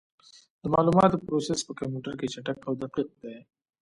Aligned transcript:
د 0.61 0.63
معلوماتو 0.73 1.21
پروسس 1.25 1.59
په 1.67 1.71
کمپیوټر 1.79 2.13
کې 2.19 2.31
چټک 2.33 2.57
او 2.67 2.73
دقیق 2.81 3.09
دی. 3.21 3.35